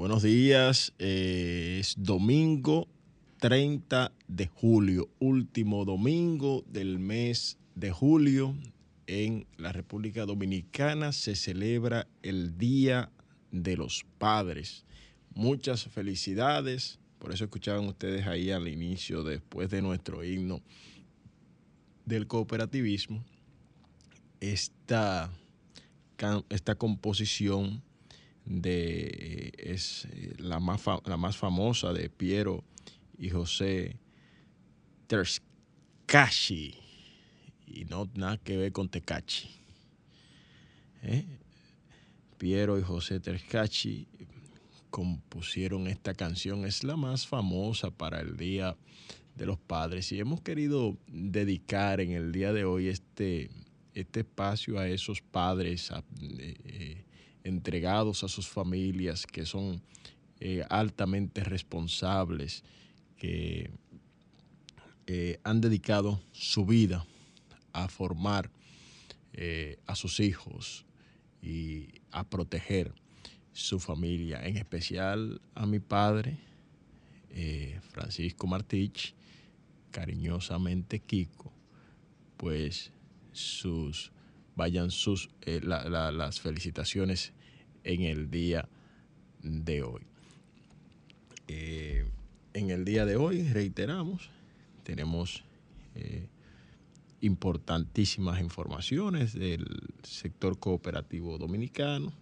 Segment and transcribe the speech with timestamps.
[0.00, 0.94] buenos días.
[0.98, 2.88] Eh, es domingo
[3.38, 8.56] 30 de julio, último domingo del mes de julio.
[9.06, 13.10] En la República Dominicana se celebra el Día
[13.50, 14.86] de los Padres.
[15.34, 16.98] Muchas felicidades.
[17.18, 20.62] Por eso escuchaban ustedes ahí al inicio, después de nuestro himno
[22.06, 23.22] del cooperativismo,
[24.40, 25.30] esta,
[26.48, 27.82] esta composición
[28.44, 32.64] de es eh, la más, la más famosa de Piero
[33.18, 33.98] y José
[35.06, 36.78] Terscachi
[37.66, 39.48] y no nada que ver con Tecachi.
[41.02, 41.24] ¿eh?
[42.38, 44.08] Piero y José Terscachi
[44.90, 48.76] compusieron esta canción, es la más famosa para el Día
[49.36, 53.50] de los Padres y hemos querido dedicar en el día de hoy este,
[53.94, 55.90] este espacio a esos padres
[56.20, 57.04] eh,
[57.44, 59.82] entregados a sus familias, que son
[60.40, 62.64] eh, altamente responsables,
[63.16, 63.70] que
[65.06, 67.06] eh, han dedicado su vida
[67.72, 68.50] a formar
[69.32, 70.86] eh, a sus hijos
[71.42, 72.92] y a proteger
[73.52, 76.38] su familia, en especial a mi padre,
[77.92, 79.14] Francisco Martich,
[79.92, 81.52] cariñosamente Kiko,
[82.36, 82.92] pues
[83.32, 84.10] sus
[84.56, 87.32] vayan sus, eh, la, la, las felicitaciones
[87.84, 88.68] en el día
[89.42, 90.02] de hoy.
[91.48, 92.04] Eh,
[92.52, 94.30] en el día de hoy, reiteramos,
[94.82, 95.44] tenemos
[95.94, 96.28] eh,
[97.20, 99.66] importantísimas informaciones del
[100.02, 102.12] sector cooperativo dominicano.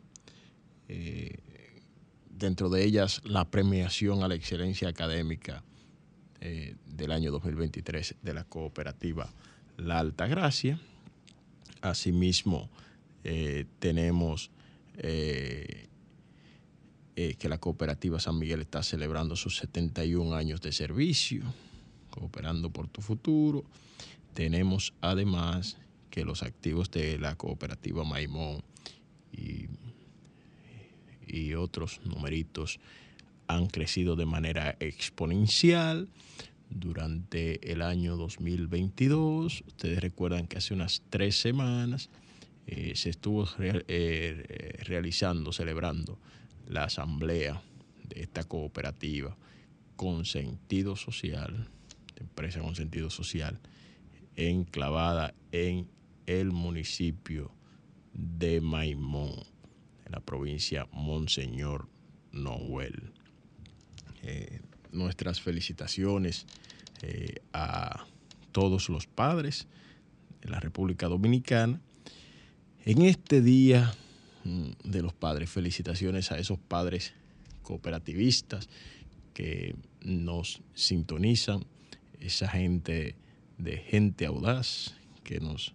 [2.30, 5.62] Dentro de ellas, la premiación a la excelencia académica
[6.40, 9.28] del año 2023 de la cooperativa
[9.76, 10.80] La Alta Gracia
[11.80, 12.69] Asimismo,
[13.25, 14.50] eh, tenemos
[14.96, 15.88] eh,
[17.16, 21.42] eh, que la cooperativa San Miguel está celebrando sus 71 años de servicio,
[22.10, 23.64] cooperando por tu futuro.
[24.34, 25.76] Tenemos además
[26.10, 28.62] que los activos de la cooperativa Maimón
[29.32, 29.66] y,
[31.26, 32.80] y otros numeritos
[33.46, 36.08] han crecido de manera exponencial
[36.70, 39.65] durante el año 2022.
[39.67, 42.11] Ustedes recuerdan que hace unas tres semanas
[42.66, 46.19] eh, se estuvo eh, realizando, celebrando
[46.66, 47.62] la asamblea
[48.09, 49.37] de esta cooperativa
[49.97, 51.69] con sentido social,
[52.16, 53.59] empresa con sentido social,
[54.37, 55.88] enclavada en
[56.26, 57.50] el municipio
[58.12, 59.33] de Maimón,
[60.04, 61.88] en la provincia Monseñor
[62.33, 63.12] Noel.
[64.23, 64.61] Eh,
[64.92, 66.47] nuestras felicitaciones
[67.02, 68.07] eh, a
[68.52, 69.67] todos los padres
[70.40, 71.81] de la República Dominicana.
[72.85, 73.93] En este día
[74.45, 77.14] mm, de los padres, felicitaciones a esos padres
[77.62, 78.69] cooperativistas
[79.35, 81.64] que nos sintonizan,
[82.19, 83.14] esa gente
[83.59, 85.75] de gente audaz que nos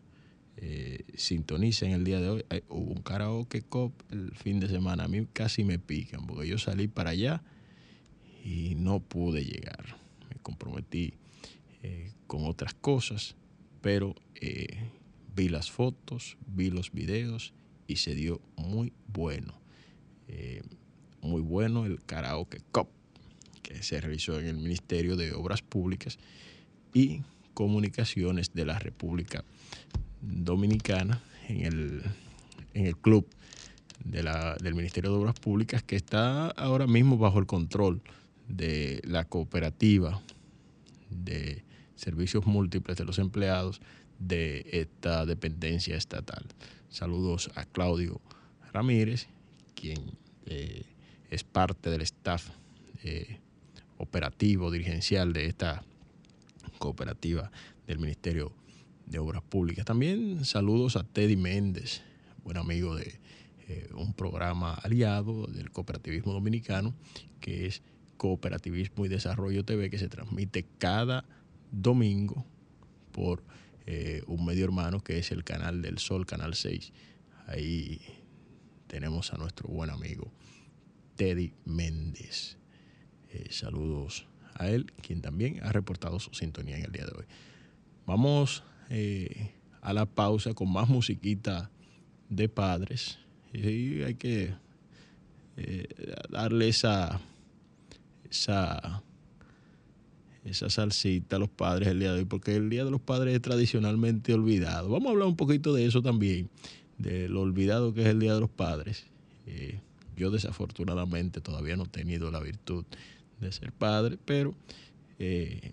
[0.58, 2.46] eh, sintoniza en el día de hoy.
[2.50, 6.48] Hay, hubo un karaoke cop el fin de semana, a mí casi me pican porque
[6.48, 7.44] yo salí para allá
[8.44, 10.03] y no pude llegar.
[10.44, 11.14] Me comprometí
[11.84, 13.38] eh, con otras cosas,
[13.82, 14.68] pero eh,
[15.34, 17.54] vi las fotos, vi los videos
[17.88, 19.54] y se dio muy bueno.
[20.28, 20.62] Eh,
[21.22, 22.90] muy bueno el karaoke cup
[23.62, 26.20] que se realizó en el Ministerio de Obras Públicas
[26.94, 27.22] y
[27.54, 29.46] Comunicaciones de la República
[30.22, 32.02] Dominicana en el,
[32.74, 33.26] en el club
[34.04, 38.02] del Ministerio de Obras Públicas que está ahora mismo bajo el control
[38.50, 40.22] de la cooperativa
[41.14, 41.64] de
[41.96, 43.82] servicios múltiples de los empleados
[44.20, 46.46] de esta dependencia estatal.
[46.90, 48.22] Saludos a Claudio
[48.72, 49.28] Ramírez,
[49.76, 50.84] quien eh,
[51.30, 52.50] es parte del staff
[53.04, 53.40] eh,
[53.98, 55.84] operativo, dirigencial de esta
[56.80, 57.52] cooperativa
[57.88, 58.54] del Ministerio
[59.06, 59.86] de Obras Públicas.
[59.86, 62.02] También saludos a Teddy Méndez,
[62.44, 63.20] buen amigo de
[63.68, 66.94] eh, un programa aliado del cooperativismo dominicano,
[67.40, 67.82] que es
[68.24, 71.26] Cooperativismo y Desarrollo TV, que se transmite cada
[71.74, 72.46] domingo
[73.12, 73.44] por
[73.86, 76.94] eh, un medio hermano que es el canal del Sol, Canal 6.
[77.48, 78.00] Ahí
[78.88, 80.32] tenemos a nuestro buen amigo
[81.18, 82.56] Teddy Méndez.
[83.34, 87.26] Eh, saludos a él, quien también ha reportado su sintonía en el día de hoy.
[88.06, 89.52] Vamos eh,
[89.82, 91.72] a la pausa con más musiquita
[92.30, 93.20] de padres.
[93.52, 94.56] Y hay que
[96.30, 97.20] darle esa,
[98.34, 99.04] esa
[100.46, 103.34] esa salsita a los padres el día de hoy, porque el Día de los Padres
[103.34, 104.90] es tradicionalmente olvidado.
[104.90, 106.50] Vamos a hablar un poquito de eso también,
[106.98, 109.06] de lo olvidado que es el Día de los Padres.
[109.48, 109.80] Eh,
[110.18, 112.86] yo desafortunadamente todavía no he tenido la virtud
[113.40, 114.54] de ser padre, pero
[115.18, 115.72] eh,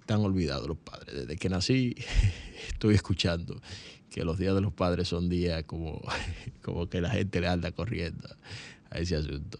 [0.00, 1.14] están olvidados los padres.
[1.14, 1.94] Desde que nací
[2.68, 3.60] estoy escuchando
[4.10, 6.00] que los días de los padres son días como,
[6.62, 8.28] como que la gente le anda corriendo
[8.90, 9.58] a ese asunto.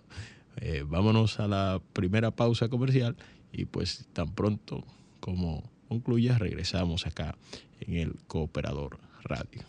[0.61, 3.17] Eh, vámonos a la primera pausa comercial
[3.53, 4.85] y pues tan pronto
[5.21, 7.37] como concluya regresamos acá
[7.81, 9.63] en el Cooperador Radio.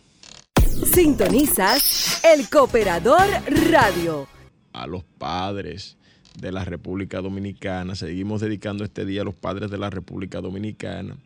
[0.92, 3.28] Sintonizas el Cooperador
[3.70, 4.28] Radio.
[4.72, 5.96] A los padres
[6.38, 11.16] de la República Dominicana, seguimos dedicando este día a los padres de la República Dominicana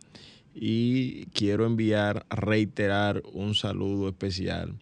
[0.55, 4.75] y quiero enviar, reiterar un saludo especial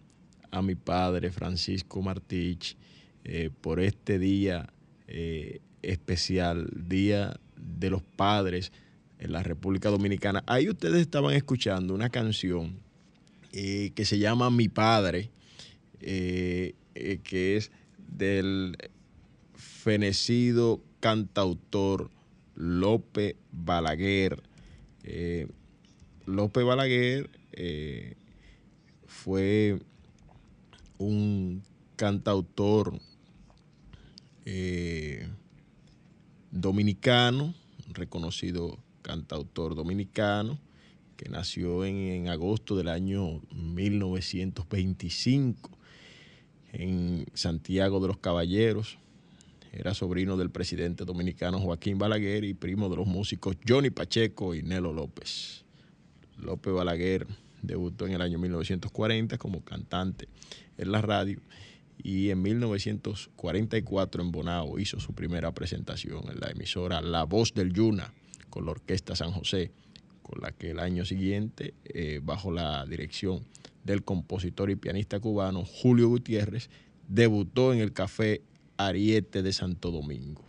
[0.51, 2.77] a mi padre Francisco Martich
[3.23, 4.71] eh, por este día
[5.07, 8.71] eh, especial, Día de los Padres
[9.19, 10.43] en la República Dominicana.
[10.47, 12.79] Ahí ustedes estaban escuchando una canción
[13.51, 15.29] eh, que se llama Mi Padre,
[15.99, 16.75] que
[17.57, 18.77] es del
[19.53, 22.09] fenecido cantautor
[22.55, 24.41] Lope Balaguer.
[26.25, 27.29] Lope Balaguer
[29.05, 29.79] fue
[30.97, 31.63] un
[31.99, 32.97] cantautor
[36.49, 37.53] dominicano,
[37.89, 40.57] reconocido cantautor dominicano,
[41.17, 45.71] que nació en, agosto del año 1925
[46.71, 48.97] en Santiago de los Caballeros.
[49.73, 54.63] Era sobrino del presidente dominicano Joaquín Balaguer y primo de los músicos Johnny Pacheco y
[54.63, 55.65] Nelo López.
[56.37, 57.27] López Balaguer
[57.61, 60.29] debutó en el año 1940 como cantante
[60.77, 61.41] en la radio
[62.01, 67.73] y en 1944 en Bonao hizo su primera presentación en la emisora La Voz del
[67.73, 68.13] Yuna
[68.49, 69.71] con la Orquesta San José,
[70.23, 73.45] con la que el año siguiente, eh, bajo la dirección
[73.83, 76.69] del compositor y pianista cubano Julio Gutiérrez,
[77.07, 78.41] debutó en el Café
[78.77, 80.43] Ariete de Santo Domingo.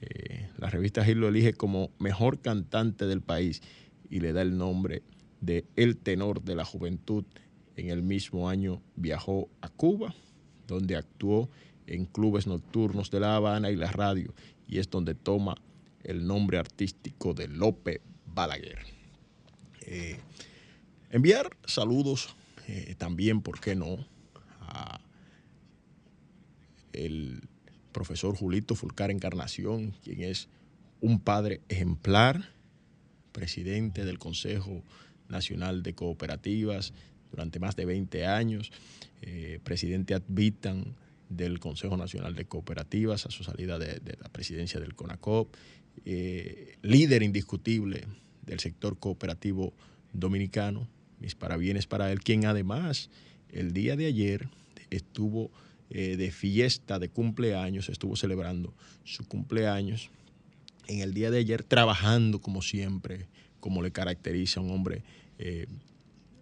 [0.00, 3.60] Eh, la revista Gil lo elige como mejor cantante del país
[4.08, 5.02] y le da el nombre
[5.40, 7.24] de El Tenor de la Juventud.
[7.76, 10.14] En el mismo año viajó a Cuba
[10.66, 11.48] donde actuó
[11.86, 14.34] en clubes nocturnos de La Habana y la radio,
[14.66, 15.56] y es donde toma
[16.02, 18.78] el nombre artístico de Lope Balaguer.
[19.82, 20.18] Eh,
[21.10, 22.36] enviar saludos
[22.68, 24.06] eh, también, ¿por qué no?,
[24.60, 25.00] a
[26.92, 27.42] el
[27.92, 30.48] profesor Julito Fulcar Encarnación, quien es
[31.00, 32.50] un padre ejemplar,
[33.32, 34.82] presidente del Consejo
[35.28, 36.92] Nacional de Cooperativas
[37.30, 38.72] durante más de 20 años,
[39.22, 40.94] eh, presidente ad vitam
[41.28, 45.54] del Consejo Nacional de Cooperativas a su salida de, la presidencia del CONACOP,
[46.04, 48.04] eh, líder indiscutible
[48.44, 49.72] del sector cooperativo
[50.12, 50.88] dominicano,
[51.20, 53.10] mis parabienes para él, quien además
[53.50, 54.48] el día de ayer
[54.90, 55.50] estuvo
[55.90, 60.10] eh, de fiesta de cumpleaños, estuvo celebrando su cumpleaños.
[60.88, 63.26] En el día de ayer trabajando como siempre,
[63.60, 65.02] como le caracteriza a un hombre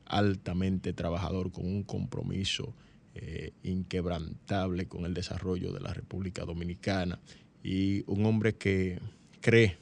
[0.07, 2.75] altamente trabajador, con un compromiso
[3.17, 7.21] eh, inquebrantable con el desarrollo de la República Dominicana
[7.63, 8.99] y un hombre que
[9.41, 9.77] cree,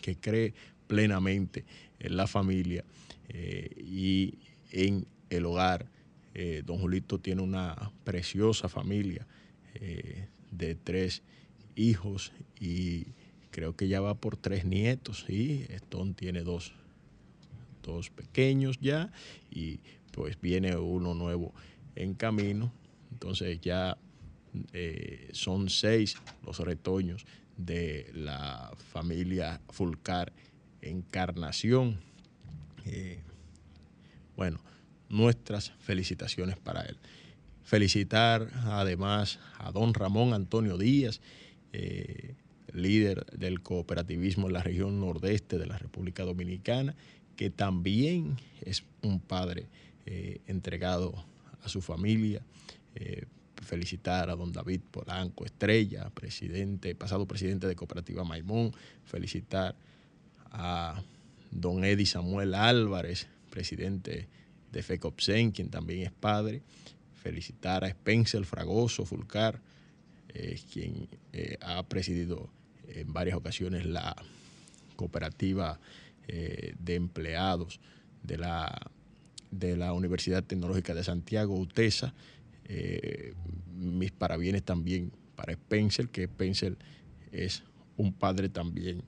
[0.00, 0.54] que cree
[0.86, 1.66] plenamente
[1.98, 2.82] en la familia
[3.28, 4.38] eh, y
[4.70, 5.86] en el hogar.
[6.34, 9.26] Eh, don Julito tiene una preciosa familia
[10.50, 11.22] de tres
[11.76, 13.06] hijos y
[13.50, 16.74] creo que ya va por tres nietos y Stone tiene dos
[17.82, 19.12] dos pequeños ya
[19.50, 19.80] y
[20.12, 21.52] pues viene uno nuevo
[21.94, 22.72] en camino.
[23.10, 23.98] Entonces ya
[24.72, 30.32] eh, son seis los retoños de la familia Fulcar
[30.80, 32.00] Encarnación.
[34.36, 34.60] bueno,
[35.08, 36.98] nuestras felicitaciones para él.
[37.62, 41.20] Felicitar además a don Ramón Antonio Díaz,
[42.72, 46.96] líder del cooperativismo en la región nordeste de la República Dominicana,
[47.36, 49.66] que también es un padre
[50.06, 51.14] eh, entregado
[51.62, 52.42] a su familia.
[52.94, 53.26] Eh,
[53.62, 58.72] felicitar a don David Polanco Estrella, presidente, pasado presidente de Cooperativa Maimón,
[59.04, 59.76] felicitar
[60.50, 61.00] a
[61.52, 64.28] don Eddie Samuel Álvarez, presidente
[64.72, 66.62] de FECOPSEN, quien también es padre,
[67.22, 69.60] felicitar a Spencer Fragoso Fulcar,
[70.34, 71.08] eh, quien
[71.60, 72.50] ha presidido
[72.88, 74.16] en varias ocasiones la
[74.96, 75.78] cooperativa
[76.28, 77.80] eh, de empleados
[78.22, 78.90] de la,
[79.50, 82.14] de la Universidad Tecnológica de Santiago, UTESA.
[82.64, 83.34] Eh,
[83.74, 86.76] mis parabienes también para Spencer, que Spencer
[87.32, 87.64] es
[87.96, 89.02] un padre también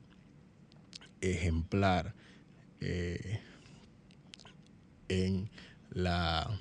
[1.20, 2.14] ejemplar
[2.80, 3.40] eh,
[5.08, 5.48] en
[5.90, 6.60] la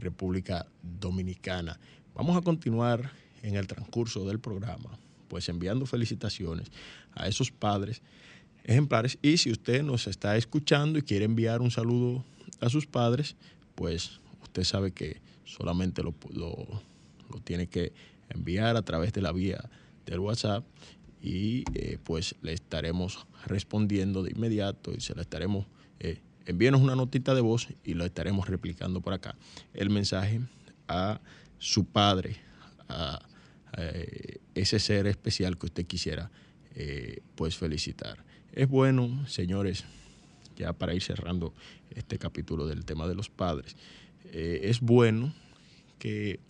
[0.00, 1.78] República Dominicana.
[2.14, 3.12] Vamos a continuar
[3.42, 6.70] en el transcurso del programa pues enviando felicitaciones
[7.12, 8.02] a esos padres
[8.66, 9.18] ejemplares.
[9.22, 12.24] Y si usted nos está escuchando y quiere enviar un saludo
[12.60, 13.36] a sus padres,
[13.74, 16.14] pues usted sabe que solamente lo,
[17.44, 17.92] tiene que
[18.28, 19.70] enviar a través de la vía
[20.04, 20.64] del WhatsApp
[21.22, 25.66] y eh, pues le estaremos respondiendo de inmediato y se la estaremos,
[26.00, 29.36] eh, envíenos una notita de voz y lo estaremos replicando por acá.
[29.74, 30.40] El mensaje
[30.88, 31.20] a
[31.58, 32.36] su padre,
[32.88, 33.20] a
[33.78, 36.30] eh, ese ser especial que usted quisiera
[37.36, 38.25] pues felicitar.
[38.56, 39.84] Es bueno, señores,
[40.56, 41.52] ya para ir cerrando
[41.90, 43.76] este capítulo del tema de los padres,
[44.32, 45.34] eh, es bueno
[45.98, 46.40] que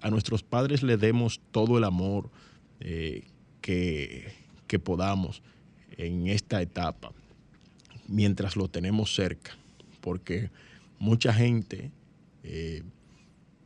[0.00, 2.28] a nuestros padres le demos todo el amor
[2.80, 4.32] que,
[4.66, 5.42] que, podamos
[5.96, 7.12] en esta etapa,
[8.08, 9.56] mientras lo tenemos cerca,
[10.00, 10.50] porque
[10.98, 11.92] mucha gente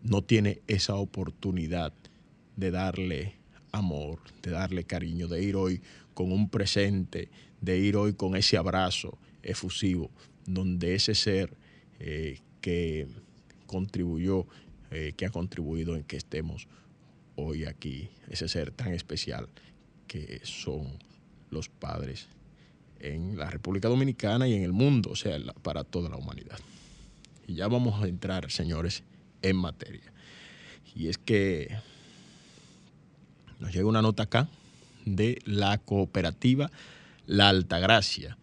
[0.02, 1.94] no tiene esa oportunidad
[2.54, 3.34] de darle
[3.72, 5.80] amor, de darle cariño, de ir hoy
[6.12, 10.10] con un presente, de ir hoy con ese abrazo efusivo,
[10.46, 11.56] donde ese ser
[12.00, 13.08] eh, que
[13.66, 14.46] contribuyó,
[14.90, 16.68] eh, que ha contribuido en que estemos
[17.36, 19.48] hoy aquí, ese ser tan especial
[20.06, 20.98] que son
[21.50, 22.28] los padres
[23.00, 26.58] en la República Dominicana y en el mundo, o sea, para toda la humanidad.
[27.46, 29.04] Y ya vamos a entrar, señores,
[29.42, 30.12] en materia.
[30.94, 31.76] Y es que
[33.60, 34.48] nos llega una nota acá
[35.04, 36.70] de la cooperativa
[37.28, 38.38] La Altagracia.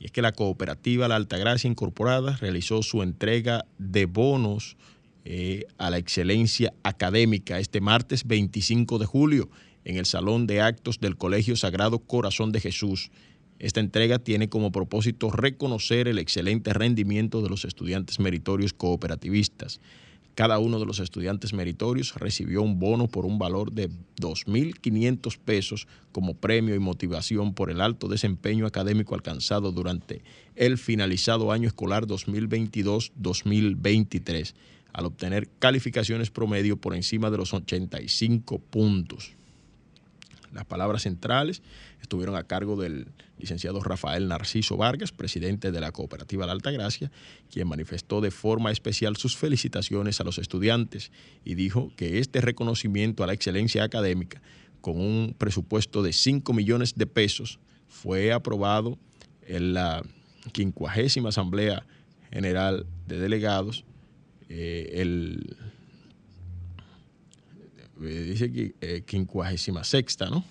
[0.00, 4.76] Y es que la cooperativa La Altagracia Incorporada realizó su entrega de bonos
[5.24, 9.48] eh, a la excelencia académica este martes 25 de julio
[9.84, 13.12] en el Salón de Actos del Colegio Sagrado Corazón de Jesús.
[13.60, 19.80] Esta entrega tiene como propósito reconocer el excelente rendimiento de los estudiantes meritorios cooperativistas
[20.34, 23.90] cada uno de los estudiantes meritorios recibió un bono por un valor de
[24.20, 30.22] 2.500 pesos como premio y motivación por el alto desempeño académico alcanzado durante
[30.56, 34.54] el finalizado año escolar 2022-2023,
[34.92, 39.34] al obtener calificaciones promedio por encima de los 85 puntos.
[40.52, 41.62] Las palabras centrales
[42.00, 47.10] estuvieron a cargo del licenciado Rafael Narciso Vargas, presidente de la cooperativa La Altagracia,
[47.50, 51.10] quien manifestó de forma especial sus felicitaciones a los estudiantes
[51.44, 54.42] y dijo que este reconocimiento a la excelencia académica,
[54.80, 58.98] con un presupuesto de 5 millones de pesos, fue aprobado
[59.46, 60.02] en la
[60.52, 61.86] 50 Asamblea
[62.30, 63.84] General de Delegados
[64.48, 65.56] eh, el
[68.10, 70.44] dice que eh, quincuagésima sexta, ¿no?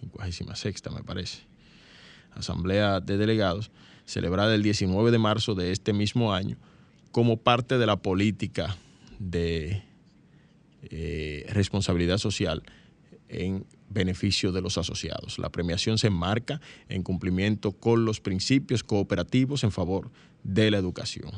[0.00, 1.38] Quincuagésima sexta, me parece.
[2.32, 3.70] Asamblea de Delegados,
[4.04, 6.58] celebrada el 19 de marzo de este mismo año,
[7.12, 8.76] como parte de la política
[9.18, 9.82] de
[10.82, 12.62] eh, responsabilidad social
[13.28, 15.38] en beneficio de los asociados.
[15.38, 20.10] La premiación se enmarca en cumplimiento con los principios cooperativos en favor
[20.42, 21.30] de la educación.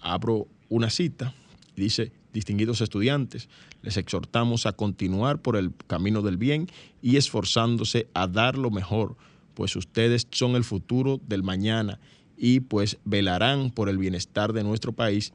[0.00, 1.34] Abro una cita,
[1.76, 3.48] dice, distinguidos estudiantes,
[3.82, 6.68] les exhortamos a continuar por el camino del bien
[7.02, 9.16] y esforzándose a dar lo mejor,
[9.54, 12.00] pues ustedes son el futuro del mañana
[12.36, 15.32] y pues velarán por el bienestar de nuestro país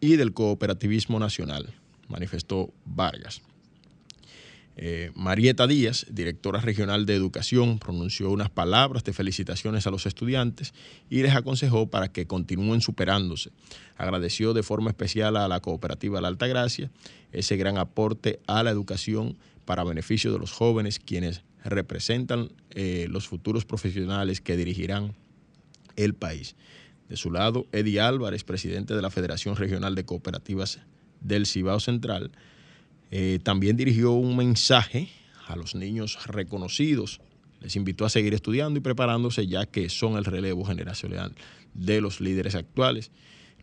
[0.00, 1.74] y del cooperativismo nacional,
[2.08, 3.42] manifestó Vargas.
[4.78, 10.74] Eh, Marieta Díaz, directora regional de educación, pronunció unas palabras de felicitaciones a los estudiantes
[11.08, 13.50] y les aconsejó para que continúen superándose.
[13.96, 16.90] Agradeció de forma especial a la cooperativa La Altagracia
[17.32, 23.26] ese gran aporte a la educación para beneficio de los jóvenes, quienes representan eh, los
[23.26, 25.14] futuros profesionales que dirigirán
[25.96, 26.56] el país.
[27.08, 30.80] De su lado, Eddie Álvarez, presidente de la Federación Regional de Cooperativas
[31.20, 32.30] del Cibao Central,
[33.10, 35.08] eh, también dirigió un mensaje
[35.46, 37.20] a los niños reconocidos.
[37.60, 41.32] Les invitó a seguir estudiando y preparándose ya que son el relevo generacional
[41.74, 43.10] de los líderes actuales.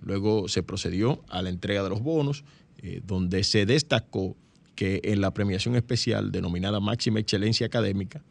[0.01, 2.43] Luego se procedió a la entrega de los bonos,
[2.81, 4.35] eh, donde se destacó
[4.75, 8.23] que en la premiación especial denominada Máxima Excelencia Académica,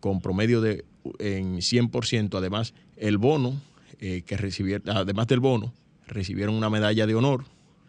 [0.00, 0.84] con promedio de
[1.18, 3.60] en 100%, además el bono
[4.00, 5.72] eh, que recibieron, además del bono,
[6.06, 7.44] recibieron una medalla de honor.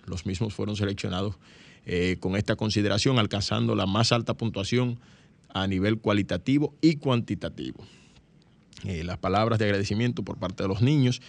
[0.06, 1.36] Los mismos fueron seleccionados
[1.86, 5.00] eh, con esta consideración, alcanzando la más alta puntuación
[5.54, 7.84] a nivel cualitativo y cuantitativo.
[8.86, 11.22] Eh, las palabras de agradecimiento por parte de los niños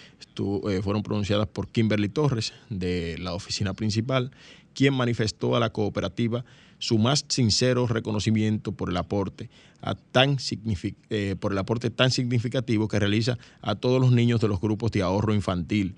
[0.82, 4.32] fueron pronunciadas por Kimberly Torres de la oficina principal,
[4.74, 6.44] quien manifestó a la cooperativa
[6.78, 9.48] su más sincero reconocimiento por el aporte
[10.12, 10.38] tan
[11.10, 14.90] eh, por el aporte tan significativo que realiza a todos los niños de los grupos
[14.92, 15.94] de ahorro infantil.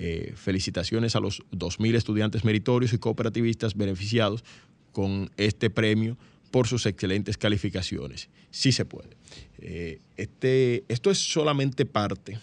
[0.00, 4.44] Eh, felicitaciones a los 2.000 estudiantes meritorios y cooperativistas beneficiados
[4.92, 6.16] con este premio
[6.52, 8.28] por sus excelentes calificaciones.
[8.52, 9.16] Sí se puede.
[9.58, 12.38] Eh, este, esto es solamente parte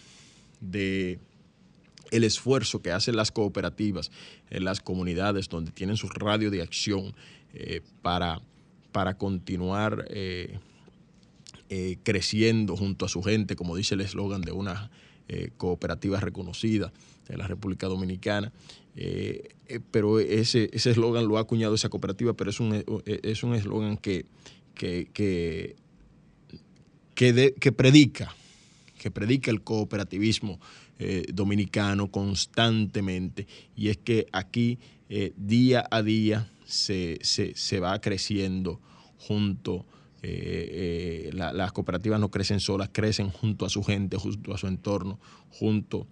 [0.60, 1.18] de
[2.12, 4.12] esfuerzo que hacen las cooperativas
[4.50, 7.16] en las comunidades donde tienen su radio de acción
[7.54, 8.42] eh, para,
[8.92, 10.10] para continuar
[12.04, 14.92] creciendo junto a su gente, como dice el eslogan de una
[15.58, 16.92] cooperativa reconocida
[17.28, 18.52] de la República Dominicana.
[19.92, 24.26] pero ese eslogan lo ha acuñado esa cooperativa, pero es un es un eslogan que,
[24.74, 25.76] que, que,
[27.16, 28.36] que, predica,
[28.98, 30.60] que predica el cooperativismo
[31.34, 33.48] dominicano constantemente.
[33.76, 34.80] Y es que aquí,
[35.36, 38.82] día a día, se, se, va creciendo
[39.18, 39.86] junto.
[40.28, 44.66] Eh, eh, las cooperativas no crecen solas, crecen junto a su gente, junto a su
[44.66, 46.08] entorno, junto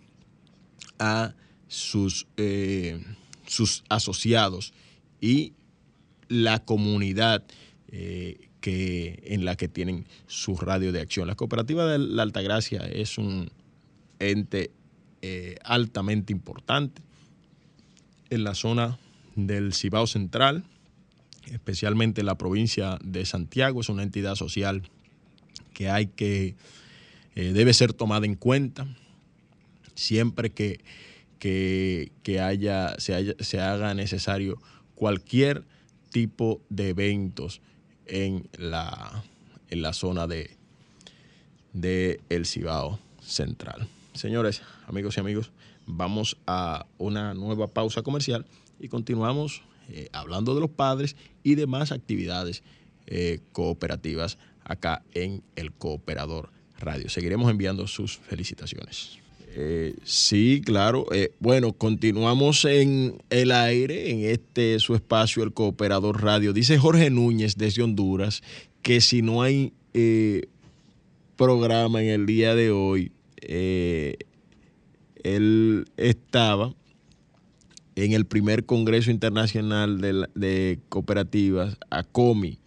[0.99, 1.33] a
[1.67, 3.03] sus, eh,
[3.45, 4.73] sus asociados
[5.21, 5.53] y
[6.27, 7.43] la comunidad
[7.89, 11.27] que, en la que tienen su radio de acción.
[11.27, 13.51] La cooperativa de la Altagracia es un
[14.17, 14.71] ente
[15.63, 17.03] altamente importante
[18.31, 18.97] en la zona
[19.35, 20.63] del Cibao Central,
[21.51, 23.81] especialmente en la provincia de Santiago.
[23.81, 24.83] Es una entidad social
[25.73, 26.55] que hay que,
[27.35, 28.87] eh, debe ser tomada en cuenta
[29.95, 30.79] siempre que,
[31.39, 34.61] que, haya, se, se haga necesario
[34.95, 35.65] cualquier
[36.11, 37.61] tipo de eventos
[38.05, 39.23] en la,
[39.69, 40.55] en la zona de,
[41.73, 43.87] de El Cibao Central.
[44.13, 45.51] Señores, amigos y amigos,
[45.85, 48.45] vamos a una nueva pausa comercial
[48.79, 52.63] y continuamos eh, hablando de los padres y demás actividades
[53.07, 57.09] eh, cooperativas acá en el Cooperador Radio.
[57.09, 59.22] Seguiremos enviando sus felicitaciones.
[59.55, 61.05] Eh, sí, claro.
[61.39, 66.53] bueno, continuamos en el aire, en este su espacio, el Cooperador Radio.
[66.53, 68.41] Dice Jorge Núñez desde Honduras
[68.81, 69.73] que si no hay
[71.35, 73.11] programa en el día de hoy,
[75.23, 76.73] él estaba
[77.95, 82.59] en el primer Congreso Internacional de, Cooperativas, ACOMI,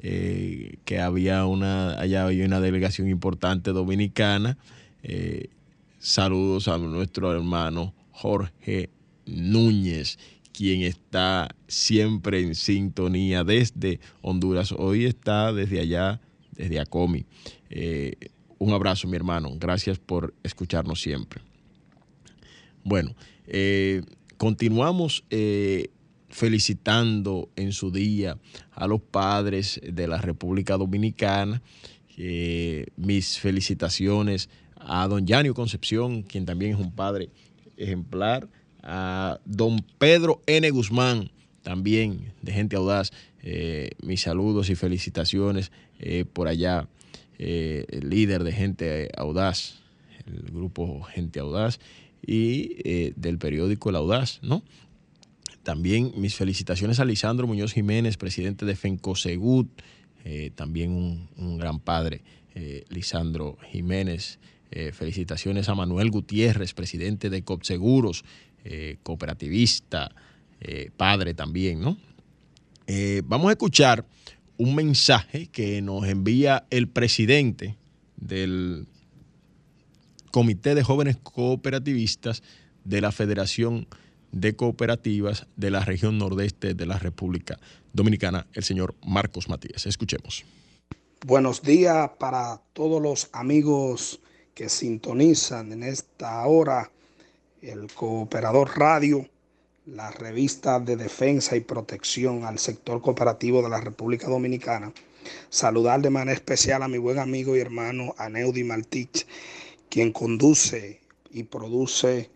[0.00, 4.58] eh, que había una, allá había una delegación importante dominicana.
[5.02, 5.48] Eh,
[5.98, 8.90] saludos a nuestro hermano Jorge
[9.26, 10.18] Núñez,
[10.52, 14.72] quien está siempre en sintonía desde Honduras.
[14.72, 16.20] Hoy está desde allá,
[16.52, 17.26] desde ACOMI.
[17.70, 18.14] Eh,
[18.58, 19.52] un abrazo, mi hermano.
[19.58, 21.42] Gracias por escucharnos siempre.
[22.82, 23.14] Bueno,
[24.38, 25.90] Continuamos eh,
[26.28, 28.38] felicitando en su día
[28.70, 31.60] a los padres de la República Dominicana.
[32.16, 34.48] Eh, mis felicitaciones
[34.88, 37.30] a don Yanio Concepción, quien también es un padre
[37.76, 38.48] ejemplar,
[38.82, 40.68] a don Pedro N.
[40.70, 41.30] Guzmán,
[41.62, 43.12] también de Gente Audaz.
[43.42, 45.70] Eh, mis saludos y felicitaciones
[46.32, 46.88] por allá,
[47.38, 49.80] el líder de Gente Audaz,
[50.26, 51.78] el grupo Gente Audaz
[52.24, 54.62] y eh, del periódico El Audaz, ¿no?
[55.62, 59.68] También mis felicitaciones a Lisandro Muñoz Jiménez, presidente de FENCOSEGUT,
[60.24, 62.22] eh, también un, gran padre,
[62.54, 64.38] eh, Lisandro Jiménez.
[64.92, 68.24] Felicitaciones a Manuel Gutiérrez, presidente de COPSEGUROS,
[69.02, 70.14] cooperativista,
[70.96, 71.96] padre también, ¿no?
[73.24, 74.04] vamos a escuchar
[74.58, 77.76] un mensaje que nos envía el presidente
[78.16, 78.86] del
[80.30, 82.42] Comité de Jóvenes Cooperativistas
[82.84, 83.86] de la Federación
[84.32, 87.58] de Cooperativas de la región nordeste de la República
[87.92, 89.86] Dominicana, el señor Marcos Matías.
[89.86, 90.44] Escuchemos.
[91.26, 94.20] Buenos días para todos los amigos
[94.58, 96.90] que sintonizan en esta hora
[97.62, 99.24] el Cooperador Radio,
[99.86, 104.92] la revista de defensa y protección al sector cooperativo de la República Dominicana.
[105.48, 109.28] Saludar de manera especial a mi buen amigo y hermano Aneudi Maltich,
[109.88, 112.28] quien conduce y produce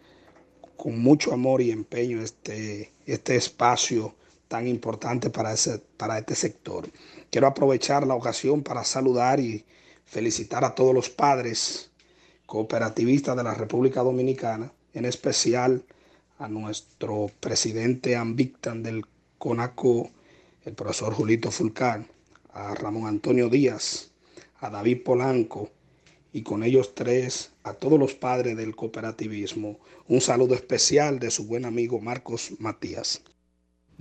[0.76, 4.14] con mucho amor y empeño este, este espacio
[4.46, 6.88] tan importante para, ese, para este sector.
[7.30, 9.64] Quiero aprovechar la ocasión para saludar y
[10.04, 11.88] felicitar a todos los padres
[12.52, 15.82] cooperativistas de la República Dominicana, en especial
[16.38, 19.06] a nuestro presidente Ambictan del
[19.38, 20.10] CONACO,
[20.66, 22.08] el profesor Julito Fulcán,
[22.52, 24.10] a Ramón Antonio Díaz,
[24.60, 25.70] a David Polanco
[26.34, 29.80] y con ellos tres a todos los padres del cooperativismo.
[30.06, 33.22] Un saludo especial de su buen amigo Marcos Matías.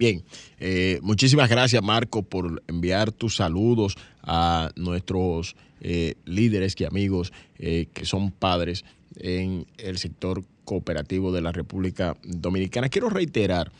[0.02, 0.24] Bien,
[0.60, 7.86] eh, muchísimas gracias Marco por enviar tus saludos a nuestros eh, líderes y amigos eh,
[7.94, 8.84] que son padres
[9.18, 12.90] en el sector cooperativo de la República Dominicana.
[12.90, 13.72] Quiero reiterar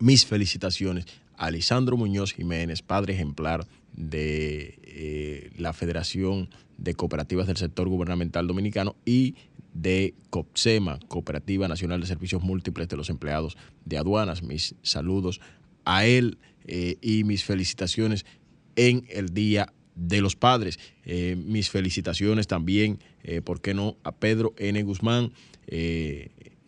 [0.00, 1.06] mis felicitaciones
[1.38, 8.96] a Lisandro Muñoz Jiménez, padre ejemplar de la Federación de Cooperativas del Sector Gubernamental Dominicano
[9.06, 9.36] y
[9.74, 14.42] de COPSEMA, Cooperativa Nacional de Servicios Múltiples de los Empleados de Aduanas.
[14.42, 15.40] Mis saludos
[15.84, 18.24] a él eh, y mis felicitaciones
[18.76, 20.78] en el Día de los Padres.
[21.04, 24.82] Eh, mis felicitaciones también, eh, ¿por qué no?, a Pedro N.
[24.82, 25.32] Guzmán,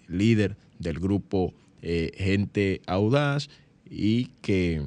[0.07, 3.49] líder del grupo Gente Audaz
[3.90, 4.83] y que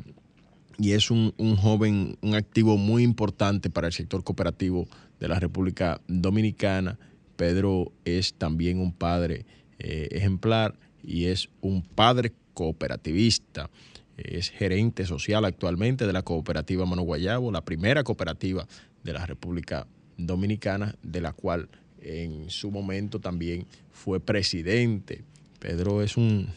[0.79, 4.87] y es un, un, joven, un activo muy importante para el sector cooperativo
[5.19, 6.97] de la República Dominicana
[7.37, 9.45] Pedro es también un padre
[9.79, 13.69] eh, ejemplar y es un padre cooperativista.
[14.17, 18.67] Es gerente social actualmente de la cooperativa Mano Guayabo, la primera cooperativa
[19.03, 21.69] de la República Dominicana, de la cual
[22.01, 25.23] en su momento también fue presidente.
[25.59, 26.47] Pedro es un,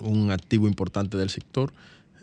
[0.00, 1.72] un activo importante del sector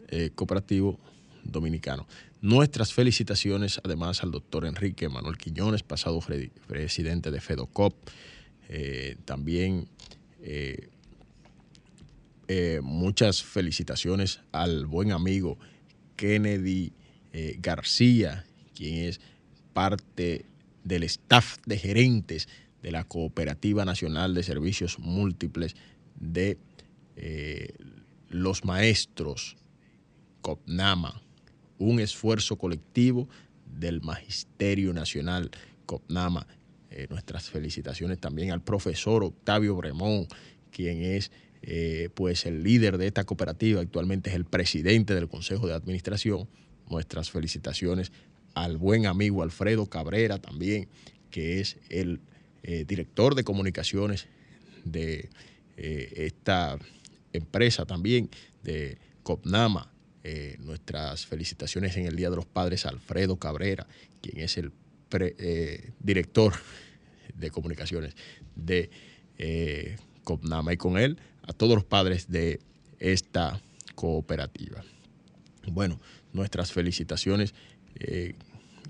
[0.09, 0.99] eh, cooperativo
[1.43, 2.07] dominicano.
[2.41, 6.19] Nuestras felicitaciones además al doctor Enrique Manuel Quiñones, pasado
[6.67, 7.95] presidente de FEDOCOP.
[8.69, 9.87] Eh, también
[10.41, 10.89] eh,
[12.47, 15.57] eh, muchas felicitaciones al buen amigo
[16.15, 16.93] Kennedy
[17.57, 19.19] García, quien es
[19.73, 20.45] parte
[20.83, 22.47] del staff de gerentes
[22.83, 25.75] de la Cooperativa Nacional de Servicios Múltiples
[26.19, 26.59] de
[28.29, 29.55] los maestros
[30.41, 31.23] COPNAMA
[31.77, 33.27] un esfuerzo colectivo
[33.65, 35.51] del Magisterio Nacional
[35.85, 36.47] COPNAMA.
[36.89, 40.27] Eh, nuestras felicitaciones también al profesor Octavio Bremón,
[40.71, 41.31] quien es
[41.63, 46.47] eh, pues el líder de esta cooperativa, actualmente es el presidente del Consejo de Administración.
[46.89, 48.11] Nuestras felicitaciones
[48.53, 50.87] al buen amigo Alfredo Cabrera también,
[51.31, 52.19] que es el
[52.61, 54.27] eh, director de comunicaciones
[54.83, 55.29] de
[55.75, 56.77] esta
[57.31, 58.29] empresa también,
[58.61, 59.92] de COPNAMA,
[60.25, 63.87] eh, nuestras felicitaciones en el Día de los Padres a Alfredo Cabrera,
[64.21, 64.71] quien es el
[65.11, 66.53] eh, director
[67.35, 68.15] de comunicaciones
[68.55, 68.89] de
[69.37, 72.61] eh, COPNAMA y con él a todos los padres de
[72.99, 73.61] esta
[73.95, 74.85] cooperativa.
[75.67, 75.99] Bueno,
[76.31, 77.53] nuestras felicitaciones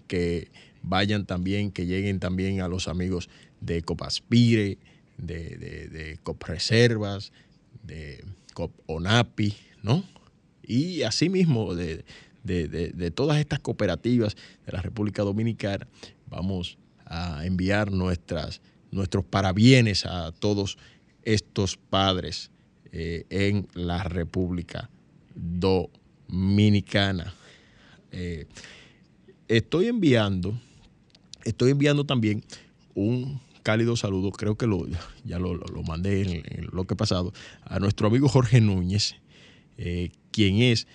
[0.08, 0.52] que
[0.84, 3.28] vayan también, que lleguen también a los amigos
[3.60, 4.78] de Copaspire,
[5.18, 7.32] de, de, de Copreservas,
[7.82, 10.04] de Coponapi, ¿no?
[10.66, 12.04] Y asimismo de,
[12.44, 15.88] de, todas estas cooperativas de la República Dominicana,
[16.28, 20.78] vamos a enviar nuestras, nuestros parabienes a todos
[21.24, 22.52] estos padres
[22.92, 24.90] eh, en la República
[25.36, 27.34] Dominicana.
[28.12, 28.46] Eh,
[29.48, 30.60] estoy enviando,
[31.44, 32.44] estoy enviando también
[32.94, 34.86] un cálido saludo, creo que lo,
[35.24, 39.16] ya lo, mandé en, lo que pasado, a nuestro amigo Jorge Núñez,
[39.78, 40.88] eh, quien es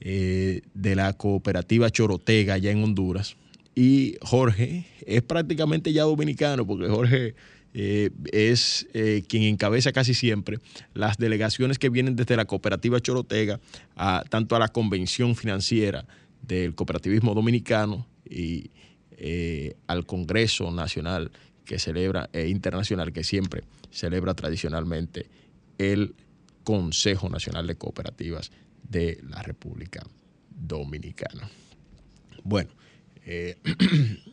[0.00, 3.36] eh, de la cooperativa Chorotega allá en Honduras.
[3.74, 7.34] Y Jorge es prácticamente ya dominicano, porque Jorge
[7.72, 8.86] eh, es
[9.28, 10.58] quien encabeza casi siempre
[10.94, 13.60] las delegaciones que vienen desde la cooperativa Chorotega,
[13.96, 16.06] a, tanto a la convención financiera
[16.42, 18.70] del cooperativismo dominicano y
[19.86, 21.30] al Congreso Nacional
[21.66, 25.26] que celebra e internacional que siempre celebra tradicionalmente
[25.78, 26.14] el
[26.66, 28.50] Consejo Nacional de Cooperativas
[28.82, 30.04] de la República
[30.50, 31.48] Dominicana.
[32.42, 32.70] Bueno,
[33.24, 33.56] eh,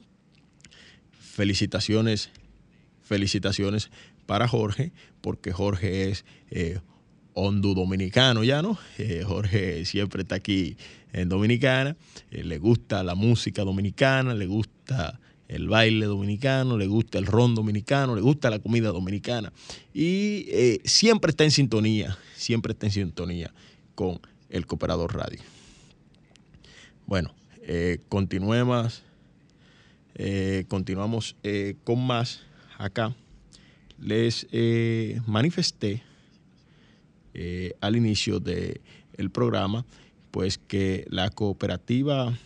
[1.12, 2.32] felicitaciones,
[3.04, 3.92] felicitaciones
[4.26, 6.80] para Jorge, porque Jorge es eh,
[7.36, 8.80] dominicano ya, ¿no?
[8.98, 10.76] Eh, Jorge siempre está aquí
[11.12, 11.96] en Dominicana,
[12.32, 15.20] eh, le gusta la música dominicana, le gusta
[15.54, 19.54] el baile dominicano, le gusta el ron dominicano, le gusta la comida dominicana
[19.94, 23.54] y eh, siempre está en sintonía, siempre está en sintonía
[23.96, 25.40] con el Cooperador Radio.
[27.06, 27.34] Bueno,
[28.10, 29.04] continuemos,
[30.68, 31.36] continuamos
[31.84, 32.42] con más
[32.78, 33.14] acá.
[34.00, 34.48] Les
[35.28, 36.02] manifesté
[37.36, 39.86] eh, al inicio del programa,
[40.30, 42.38] pues que la cooperativa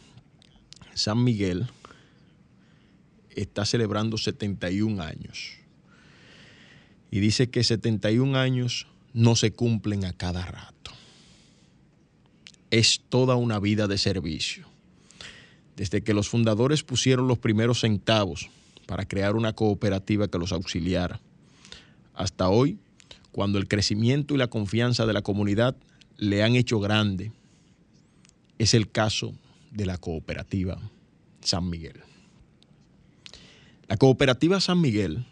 [0.93, 1.67] San Miguel
[3.41, 5.57] está celebrando 71 años.
[7.11, 10.91] Y dice que 71 años no se cumplen a cada rato.
[12.69, 14.67] Es toda una vida de servicio.
[15.75, 18.49] Desde que los fundadores pusieron los primeros centavos
[18.87, 21.19] para crear una cooperativa que los auxiliara,
[22.13, 22.79] hasta hoy
[23.31, 25.75] cuando el crecimiento y la confianza de la comunidad
[26.17, 27.31] le han hecho grande.
[28.57, 29.35] Es el caso
[29.71, 30.79] de la cooperativa
[31.41, 32.01] San Miguel.
[33.87, 35.25] La cooperativa San Miguel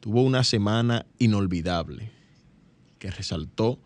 [0.00, 2.10] tuvo una semana inolvidable
[2.98, 3.78] que resaltó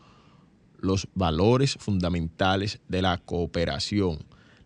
[0.81, 4.19] los valores fundamentales de la cooperación,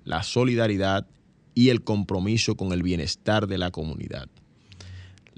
[0.04, 1.06] la solidaridad
[1.54, 4.30] y el compromiso con el bienestar de la comunidad.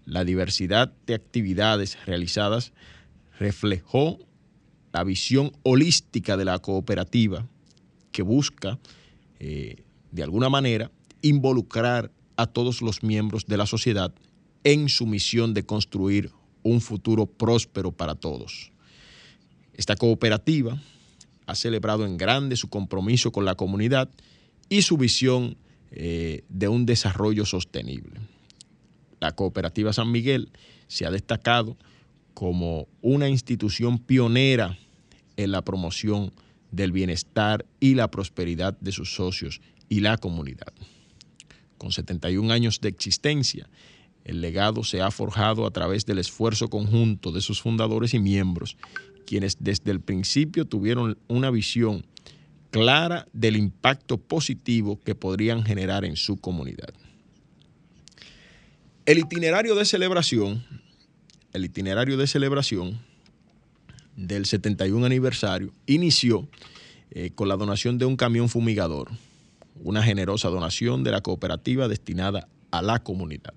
[0.05, 2.72] La diversidad de actividades realizadas
[3.40, 4.20] reflejó
[4.92, 7.44] la visión holística de la cooperativa
[8.12, 8.79] que busca,
[9.40, 14.14] eh, de alguna manera, involucrar a todos los miembros de la sociedad
[14.64, 16.31] en su misión de construir
[16.62, 18.72] un futuro próspero para todos.
[19.74, 20.81] Esta cooperativa
[21.46, 24.11] ha celebrado en grande su compromiso con la comunidad
[24.68, 25.57] y su visión
[25.90, 28.20] eh, de un desarrollo sostenible.
[29.20, 30.50] La cooperativa San Miguel
[30.88, 31.76] se ha destacado
[32.35, 34.79] como una institución pionera
[35.37, 36.33] en la promoción
[36.70, 40.72] del bienestar y la prosperidad de sus socios y la comunidad.
[41.81, 43.71] Con 71 años de existencia,
[44.25, 48.77] el legado se ha forjado a través del esfuerzo conjunto de sus fundadores y miembros,
[49.27, 52.05] quienes desde el principio tuvieron una visión
[52.71, 56.93] clara del impacto positivo que podrían generar en su comunidad.
[59.07, 60.62] El itinerario de celebración
[61.53, 63.01] el itinerario de celebración
[64.16, 66.49] del 71 aniversario inició
[67.11, 69.11] eh, con la donación de un camión fumigador,
[69.83, 73.55] una generosa donación de la cooperativa destinada a la comunidad.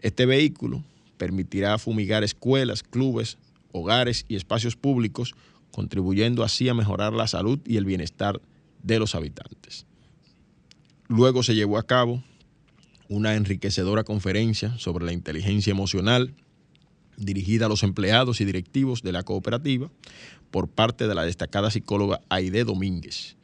[0.00, 0.82] Este vehículo
[1.16, 3.38] permitirá fumigar escuelas, clubes,
[3.72, 5.34] hogares y espacios públicos,
[5.70, 8.40] contribuyendo así a mejorar la salud y el bienestar
[8.82, 9.86] de los habitantes.
[11.08, 12.22] Luego se llevó a cabo
[13.08, 16.34] una enriquecedora conferencia sobre la inteligencia emocional
[17.16, 19.90] dirigida a los empleados y directivos de la cooperativa
[20.50, 23.36] por parte de la destacada psicóloga Aide Domínguez,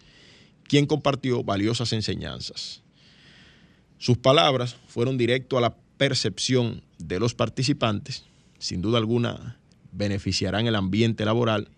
[0.69, 2.83] quien compartió valiosas enseñanzas.
[3.99, 8.25] Sus palabras fueron directo a la percepción de los participantes,
[8.59, 9.59] sin duda alguna
[9.93, 11.69] beneficiarán el ambiente laboral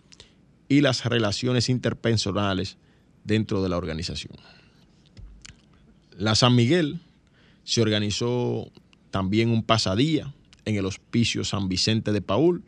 [0.69, 2.77] y las relaciones interpersonales
[3.25, 4.37] dentro de la organización.
[6.17, 7.01] La San Miguel
[7.65, 8.71] se organizó
[9.11, 12.63] también un pasadía en el Hospicio San Vicente de Paul.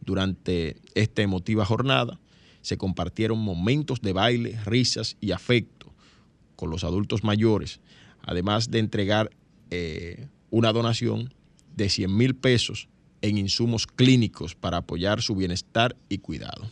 [0.00, 2.18] Durante esta emotiva jornada
[2.64, 5.92] se compartieron momentos de baile, risas y afecto
[6.56, 7.80] con los adultos mayores,
[8.22, 9.30] además de entregar
[9.70, 11.34] eh, una donación
[11.76, 12.88] de 100 mil pesos
[13.20, 16.66] en insumos clínicos para apoyar su bienestar y cuidado.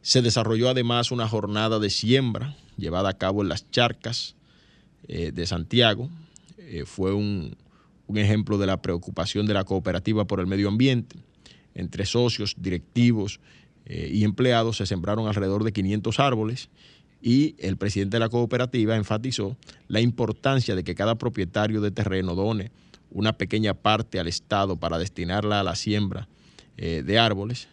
[0.00, 4.34] Se desarrolló además una jornada de siembra llevada a cabo en las charcas
[5.08, 6.08] eh, de Santiago.
[6.56, 7.54] Eh, fue un,
[8.06, 11.16] un ejemplo de la preocupación de la cooperativa por el medio ambiente.
[11.74, 13.40] Entre socios, directivos
[13.92, 16.68] eh, y empleados se sembraron alrededor de 500 árboles
[17.20, 19.56] y el presidente de la cooperativa enfatizó
[19.88, 22.70] la importancia de que cada propietario de terreno done
[23.10, 26.28] una pequeña parte al Estado para destinarla a la siembra
[26.76, 27.66] eh, de árboles,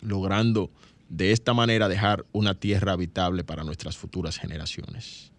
[0.00, 0.70] logrando
[1.08, 5.32] de esta manera dejar una tierra habitable para nuestras futuras generaciones.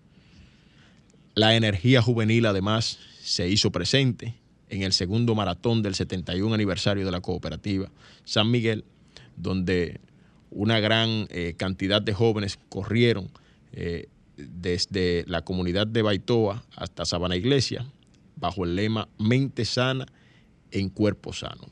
[1.33, 4.35] La energía juvenil además se hizo presente
[4.67, 7.89] en el segundo maratón del 71 aniversario de la cooperativa
[8.25, 8.83] San Miguel,
[9.39, 9.99] donde
[10.51, 13.31] una gran eh, cantidad de jóvenes corrieron
[13.71, 17.85] eh, desde la comunidad de Baitoa hasta Sabana Iglesia,
[18.35, 20.05] bajo el lema Mente sana
[20.71, 21.67] en cuerpo sano.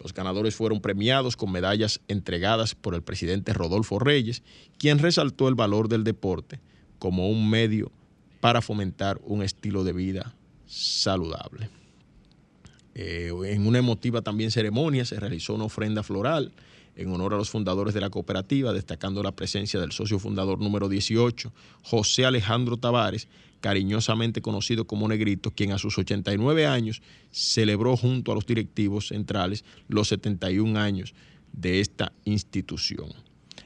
[0.00, 4.42] Los ganadores fueron premiados con medallas entregadas por el presidente Rodolfo Reyes,
[4.76, 6.60] quien resaltó el valor del deporte
[6.98, 7.92] como un medio
[8.40, 10.34] para fomentar un estilo de vida
[10.66, 11.68] saludable.
[12.94, 16.52] Eh, en una emotiva también ceremonia se realizó una ofrenda floral
[16.96, 20.88] en honor a los fundadores de la cooperativa, destacando la presencia del socio fundador número
[20.88, 23.28] 18, José Alejandro Tavares,
[23.60, 29.64] cariñosamente conocido como Negrito, quien a sus 89 años celebró junto a los directivos centrales
[29.88, 31.14] los 71 años
[31.52, 33.12] de esta institución.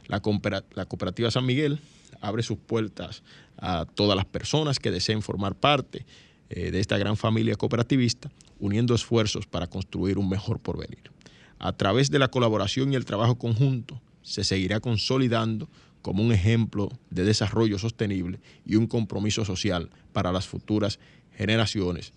[0.07, 1.81] La, cooperativa San Miguel
[2.21, 3.23] abre sus puertas
[3.59, 6.05] a todas las personas que deseen formar parte
[6.51, 11.16] eh, de esta gran familia cooperativista, uniendo esfuerzos para construir un mejor porvenir.
[11.59, 15.69] A través de la colaboración y el trabajo conjunto, se seguirá consolidando
[16.03, 20.99] como un ejemplo de desarrollo sostenible y un compromiso social para las futuras
[21.37, 22.13] generaciones.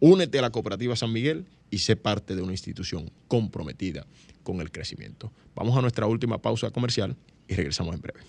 [0.00, 4.06] Únete a la cooperativa San Miguel y sé parte de una institución comprometida
[4.42, 5.32] con el crecimiento.
[5.54, 7.16] Vamos a nuestra última pausa comercial
[7.48, 8.20] y regresamos en breve.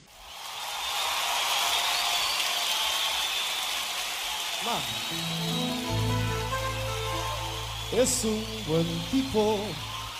[7.94, 9.60] Es un buen tipo,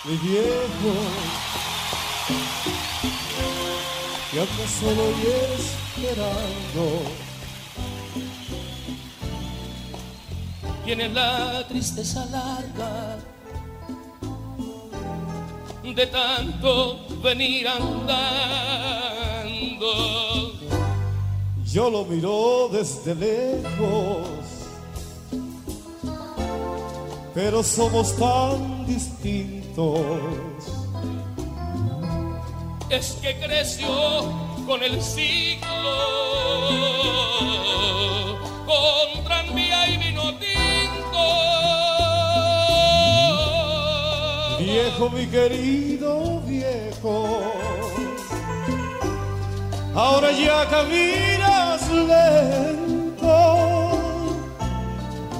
[0.06, 0.92] mi viejo,
[4.30, 5.22] que anda solo y
[5.58, 6.84] esperando.
[10.84, 13.18] Tiene la tristeza larga
[15.82, 18.26] de tanto venir andando.
[21.64, 24.28] Yo lo miro desde lejos,
[27.34, 29.65] pero somos tan distintos.
[32.88, 33.86] Es que creció
[34.66, 35.66] con el siglo,
[38.64, 40.32] con tranvía y vino
[44.58, 47.42] Viejo, mi querido viejo,
[49.94, 53.28] ahora ya caminas lento,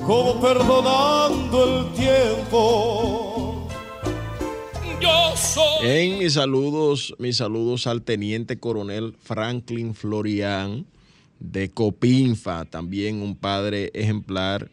[0.07, 3.26] como perdonando el tiempo.
[5.83, 10.87] En mis saludos, mis saludos al teniente coronel Franklin Florian
[11.39, 14.71] de Copinfa, también un padre ejemplar,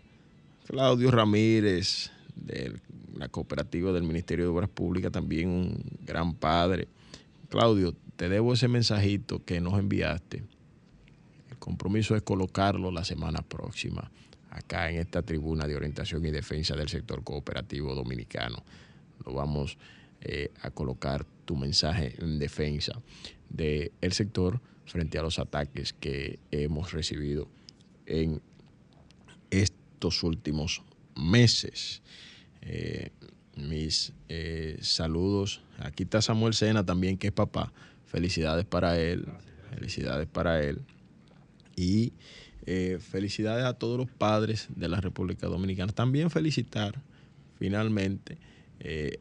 [0.65, 2.79] Claudio Ramírez, del
[3.15, 6.87] la cooperativa del Ministerio de Obras Públicas, también un gran padre.
[7.49, 10.43] Claudio, te debo ese mensajito que nos enviaste.
[11.51, 14.11] El compromiso es colocarlo la semana próxima
[14.49, 18.63] acá en esta tribuna de orientación y defensa del sector cooperativo dominicano.
[19.25, 19.77] Lo vamos
[20.25, 22.93] eh, a colocar tu mensaje en defensa
[23.49, 27.49] del sector frente a los ataques que hemos recibido
[28.05, 28.41] en
[29.51, 30.81] estos últimos
[31.17, 32.01] meses.
[32.61, 33.09] Eh,
[33.57, 35.61] mis eh, saludos.
[35.79, 37.73] Aquí está Samuel Sena también, que es papá.
[38.05, 39.25] Felicidades para él.
[39.71, 40.81] Felicidades para él.
[41.75, 42.13] Y
[42.99, 45.91] felicidades a todos los padres de la República Dominicana.
[45.91, 47.01] También felicitar
[47.59, 48.37] finalmente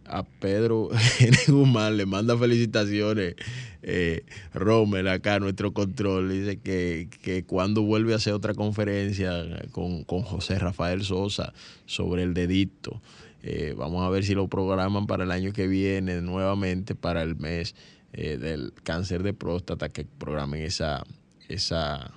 [0.07, 0.89] a Pedro
[1.49, 1.97] Guzmán.
[1.97, 3.37] Le manda felicitaciones
[3.83, 6.31] eh, Rommel acá, nuestro control.
[6.31, 11.53] Dice que, que, cuando vuelve a hacer otra conferencia con, con José Rafael Sosa
[11.87, 13.01] sobre el dedito.
[13.43, 17.35] Eh, vamos a ver si lo programan para el año que viene nuevamente, para el
[17.35, 17.75] mes
[18.13, 21.03] eh, del cáncer de próstata, que programen esa,
[21.49, 22.13] esa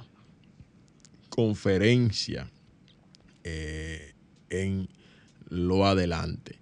[1.30, 2.52] conferencia
[3.44, 4.14] eh,
[4.50, 4.88] en
[5.50, 6.60] lo adelante.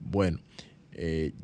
[0.00, 0.38] Bueno,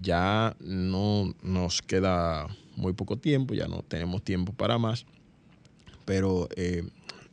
[0.01, 2.47] ya no nos queda
[2.77, 5.07] muy poco tiempo, ya no tenemos tiempo para más,
[6.05, 6.49] pero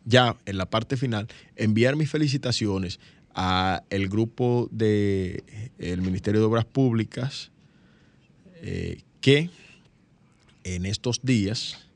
[0.06, 3.00] ya en la parte final, enviar mis felicitaciones
[3.34, 5.44] a el grupo del
[5.78, 7.52] el Ministerio de Obras Públicas
[8.62, 9.50] eh, que
[10.64, 11.90] en estos días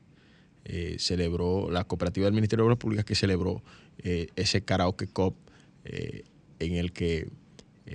[0.64, 3.62] eh, celebró la cooperativa del Ministerio de Obras Públicas que celebró
[3.98, 5.34] eh, ese karaoke cop
[5.82, 7.30] en el que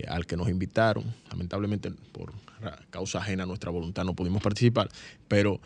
[0.07, 1.03] al que nos invitaron.
[1.29, 2.33] Lamentablemente por
[2.89, 4.89] causa ajena a nuestra voluntad no pudimos participar
[5.27, 5.59] pero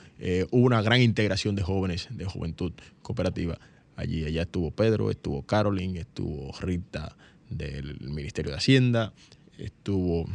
[0.52, 3.58] hubo una gran integración de jóvenes de juventud cooperativa
[3.96, 4.26] allí.
[4.26, 7.16] Allá estuvo Pedro estuvo Caroline estuvo Rita
[7.50, 9.14] del Ministerio de Hacienda,
[9.58, 10.26] estuvo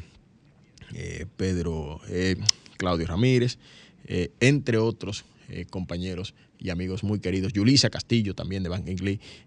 [0.94, 2.36] eh, Pedro eh,
[2.76, 3.58] Claudio Ramírez,
[4.06, 5.24] eh, entre otros
[5.68, 7.52] compañeros y amigos muy queridos.
[7.52, 8.88] Yulisa Castillo, también de Bank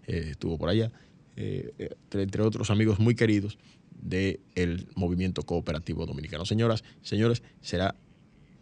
[0.06, 0.92] estuvo por allá,
[1.36, 3.58] entre otros amigos muy queridos
[4.00, 6.44] del movimiento cooperativo dominicano.
[6.44, 7.94] Señoras, señores, será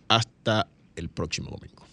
[0.09, 1.85] hasta el próximo domingo.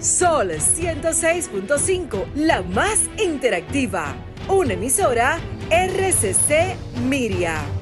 [0.00, 4.16] Sol 106.5, la más interactiva
[4.48, 5.38] una emisora
[5.70, 6.76] RCC
[7.08, 7.81] Miria.